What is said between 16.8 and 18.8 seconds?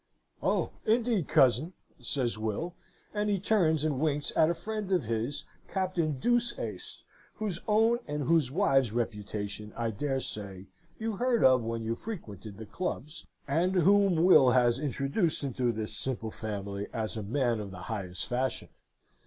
as a man of the highest fashion.